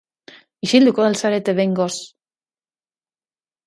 [0.67, 1.93] Isilduko al zarete behingoz?